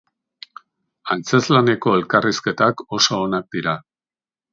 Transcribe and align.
Antzezlaneko 1.15 1.93
elkarrizketak 1.97 2.81
oso 2.99 3.21
onak 3.27 3.53
dira. 3.59 3.77